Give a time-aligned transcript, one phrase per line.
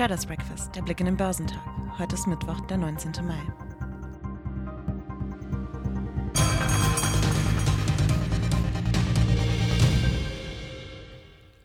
[0.00, 1.60] Traders Breakfast, der Blick in den Börsentag.
[1.98, 3.12] Heute ist Mittwoch, der 19.
[3.26, 3.69] Mai.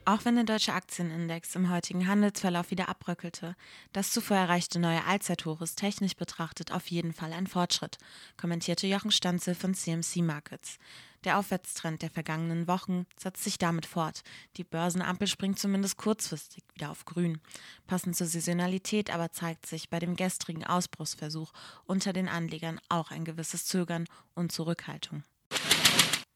[0.08, 3.56] Auch wenn der deutsche Aktienindex im heutigen Handelsverlauf wieder abbröckelte,
[3.92, 7.98] das zuvor erreichte neue Allzeithoch ist technisch betrachtet auf jeden Fall ein Fortschritt,
[8.38, 10.78] kommentierte Jochen Stanzel von CMC Markets.
[11.24, 14.22] Der Aufwärtstrend der vergangenen Wochen setzt sich damit fort.
[14.58, 17.40] Die Börsenampel springt zumindest kurzfristig wieder auf grün.
[17.88, 21.52] Passend zur Saisonalität aber zeigt sich bei dem gestrigen Ausbruchsversuch
[21.88, 25.24] unter den Anlegern auch ein gewisses Zögern und Zurückhaltung.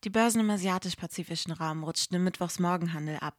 [0.05, 3.35] Die Börsen im asiatisch-pazifischen Raum rutschten im Mittwochsmorgenhandel ab,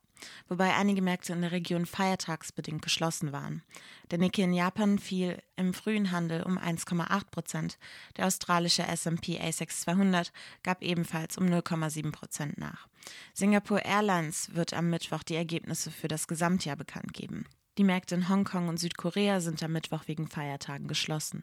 [0.46, 3.62] wobei einige Märkte in der Region feiertagsbedingt geschlossen waren.
[4.10, 7.78] Der Nikkei in Japan fiel im frühen Handel um 1,8 Prozent.
[8.18, 10.32] Der australische S&P ASX 200
[10.62, 12.88] gab ebenfalls um 0,7 Prozent nach.
[13.32, 17.46] Singapore Airlines wird am Mittwoch die Ergebnisse für das Gesamtjahr bekannt geben.
[17.78, 21.42] Die Märkte in Hongkong und Südkorea sind am Mittwoch wegen Feiertagen geschlossen.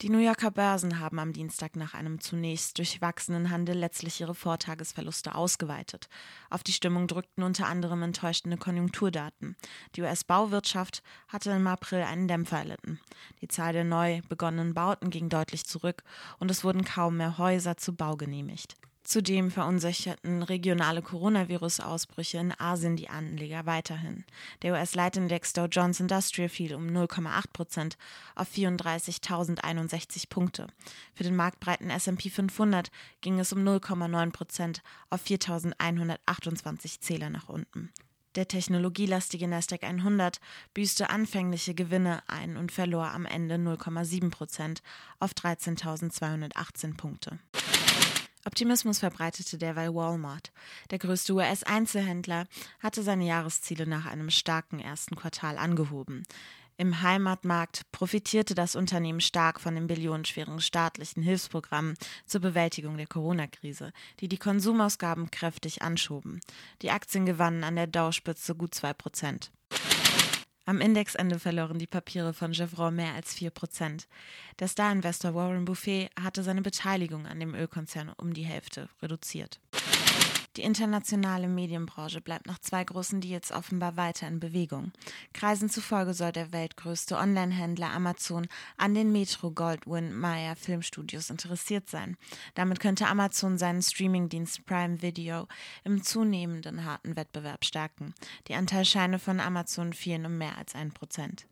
[0.00, 5.34] Die New Yorker Börsen haben am Dienstag nach einem zunächst durchwachsenen Handel letztlich ihre Vortagesverluste
[5.34, 6.08] ausgeweitet.
[6.50, 9.56] Auf die Stimmung drückten unter anderem enttäuschende Konjunkturdaten.
[9.96, 13.00] Die US-Bauwirtschaft hatte im April einen Dämpfer erlitten.
[13.40, 16.04] Die Zahl der neu begonnenen Bauten ging deutlich zurück
[16.38, 18.76] und es wurden kaum mehr Häuser zu Bau genehmigt.
[19.08, 24.26] Zudem verunsicherten regionale Coronavirus-Ausbrüche in Asien die Anleger weiterhin.
[24.60, 27.96] Der US-Leitindex Dow Jones Industrial fiel um 0,8 Prozent
[28.34, 30.66] auf 34.061 Punkte.
[31.14, 32.90] Für den marktbreiten S&P 500
[33.22, 37.90] ging es um 0,9 Prozent auf 4.128 Zähler nach unten.
[38.34, 40.38] Der technologielastige Nasdaq 100
[40.74, 44.82] büßte anfängliche Gewinne ein und verlor am Ende 0,7 Prozent
[45.18, 47.38] auf 13.218 Punkte.
[48.48, 50.52] Optimismus verbreitete derweil Walmart.
[50.90, 52.46] Der größte US-Einzelhändler
[52.80, 56.22] hatte seine Jahresziele nach einem starken ersten Quartal angehoben.
[56.78, 63.92] Im Heimatmarkt profitierte das Unternehmen stark von den billionenschweren staatlichen Hilfsprogrammen zur Bewältigung der Corona-Krise,
[64.20, 66.40] die die Konsumausgaben kräftig anschoben.
[66.80, 69.50] Die Aktien gewannen an der Dow-Spitze gut zwei Prozent.
[70.68, 74.04] Am Indexende verloren die Papiere von Chevron mehr als 4%.
[74.58, 79.60] Der Star-Investor Warren Buffet hatte seine Beteiligung an dem Ölkonzern um die Hälfte reduziert.
[80.58, 84.90] Die internationale Medienbranche bleibt nach zwei großen Deals offenbar weiter in Bewegung.
[85.32, 92.16] Kreisen zufolge soll der weltgrößte Online-Händler Amazon an den Metro Goldwyn Mayer Filmstudios interessiert sein.
[92.56, 95.46] Damit könnte Amazon seinen Streamingdienst Prime Video
[95.84, 98.12] im zunehmenden harten Wettbewerb stärken.
[98.48, 101.46] Die Anteilscheine von Amazon fielen um mehr als ein Prozent.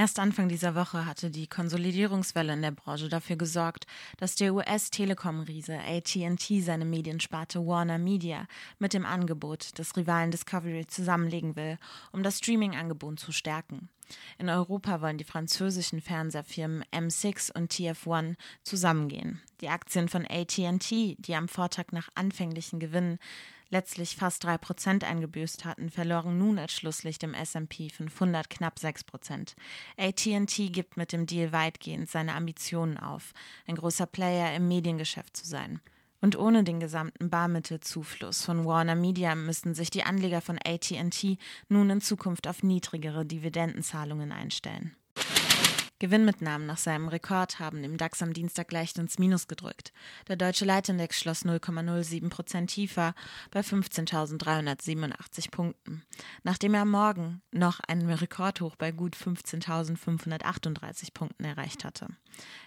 [0.00, 5.78] Erst Anfang dieser Woche hatte die Konsolidierungswelle in der Branche dafür gesorgt, dass der US-Telekom-Riese
[5.78, 8.46] AT&T seine Mediensparte Warner Media
[8.78, 11.76] mit dem Angebot des Rivalen Discovery zusammenlegen will,
[12.12, 13.90] um das Streaming-Angebot zu stärken.
[14.38, 19.42] In Europa wollen die französischen Fernsehfirmen M6 und TF1 zusammengehen.
[19.60, 23.18] Die Aktien von AT&T, die am Vortag nach anfänglichen Gewinnen
[23.70, 29.54] letztlich fast 3% eingebüßt hatten, verloren nun als Schlusslicht im S&P 500 knapp 6%.
[29.96, 33.32] AT&T gibt mit dem Deal weitgehend seine Ambitionen auf,
[33.66, 35.80] ein großer Player im Mediengeschäft zu sein.
[36.20, 41.38] Und ohne den gesamten Barmittelzufluss von Warner Media müssten sich die Anleger von AT&T
[41.68, 44.94] nun in Zukunft auf niedrigere Dividendenzahlungen einstellen.
[46.00, 49.92] Gewinnmitnahmen nach seinem Rekord haben im DAX am Dienstag leicht ins Minus gedrückt.
[50.28, 53.14] Der deutsche Leitindex schloss 0,07 Prozent tiefer
[53.50, 56.02] bei 15.387 Punkten,
[56.42, 62.06] nachdem er am Morgen noch einen Rekordhoch bei gut 15.538 Punkten erreicht hatte.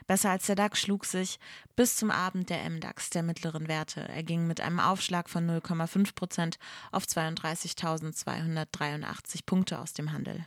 [0.06, 1.40] Besser als der DAX schlug sich
[1.76, 4.08] bis zum Abend der MDAX der mittleren Werte.
[4.08, 6.60] Er ging mit einem Aufschlag von 0,5 Prozent
[6.92, 10.46] auf 32.283 Punkte aus dem Handel.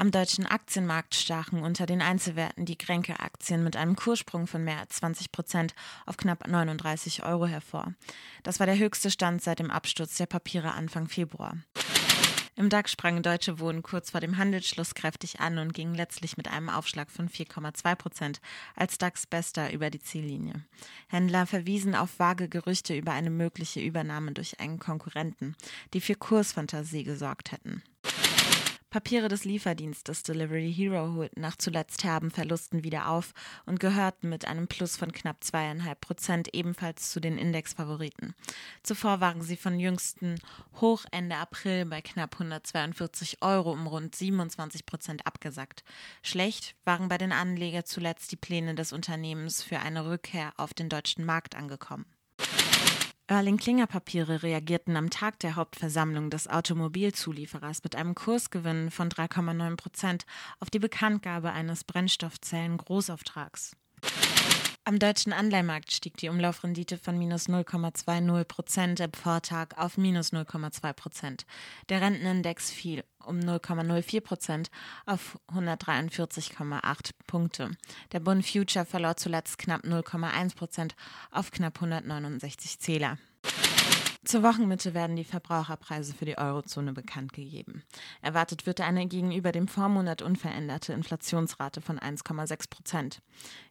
[0.00, 4.96] Am deutschen Aktienmarkt stachen unter den Einzelwerten die Kränke-Aktien mit einem Kurssprung von mehr als
[4.96, 5.74] 20 Prozent
[6.06, 7.92] auf knapp 39 Euro hervor.
[8.42, 11.58] Das war der höchste Stand seit dem Absturz der Papiere Anfang Februar.
[12.56, 16.48] Im DAX sprangen Deutsche Wohnen kurz vor dem Handelsschluss kräftig an und gingen letztlich mit
[16.48, 18.40] einem Aufschlag von 4,2 Prozent
[18.76, 20.64] als DAX-Bester über die Ziellinie.
[21.08, 25.56] Händler verwiesen auf vage Gerüchte über eine mögliche Übernahme durch einen Konkurrenten,
[25.92, 27.82] die für Kursfantasie gesorgt hätten.
[28.90, 33.34] Papiere des Lieferdienstes Delivery Hero holten nach zuletzt herben Verlusten wieder auf
[33.64, 38.34] und gehörten mit einem Plus von knapp zweieinhalb Prozent ebenfalls zu den Indexfavoriten.
[38.82, 40.40] Zuvor waren sie von jüngsten
[40.80, 45.84] Hoch Ende April bei knapp 142 Euro um rund 27 Prozent abgesackt.
[46.22, 50.88] Schlecht waren bei den Anlegern zuletzt die Pläne des Unternehmens für eine Rückkehr auf den
[50.88, 52.06] deutschen Markt angekommen.
[53.30, 60.26] Erling-Klinger-Papiere reagierten am Tag der Hauptversammlung des Automobilzulieferers mit einem Kursgewinn von 3,9 Prozent
[60.58, 63.76] auf die Bekanntgabe eines Brennstoffzellen-Großauftrags.
[64.90, 70.92] Am deutschen Anleihemarkt stieg die Umlaufrendite von minus 0,20 Prozent im Vortag auf minus 0,2
[70.94, 71.46] Prozent.
[71.88, 74.70] Der Rentenindex fiel um 0,04 Prozent
[75.06, 77.70] auf 143,8 Punkte.
[78.10, 80.96] Der Bund Future verlor zuletzt knapp 0,1 Prozent
[81.30, 83.16] auf knapp 169 Zähler.
[84.22, 87.84] Zur Wochenmitte werden die Verbraucherpreise für die Eurozone bekannt gegeben.
[88.20, 93.22] Erwartet wird eine gegenüber dem Vormonat unveränderte Inflationsrate von 1,6 Prozent.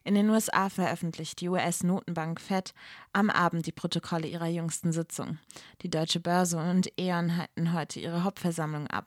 [0.02, 2.74] In den USA veröffentlicht die US-Notenbank Fed
[3.12, 5.38] am Abend die Protokolle ihrer jüngsten Sitzung.
[5.82, 9.06] Die Deutsche Börse und E.ON halten heute ihre Hauptversammlung ab.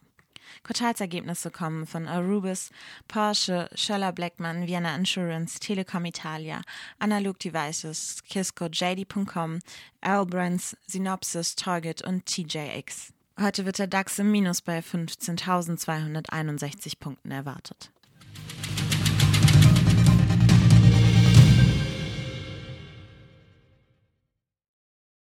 [0.63, 2.71] Quartalsergebnisse kommen von Arubis,
[3.07, 6.61] Porsche, Scholler Blackman, Vienna Insurance, Telekom Italia,
[6.99, 9.59] Analog Devices, Kisco, JD.com,
[10.01, 13.13] L-Brands, Synopsys, Target und TJX.
[13.39, 17.89] Heute wird der DAX im Minus bei 15.261 Punkten erwartet.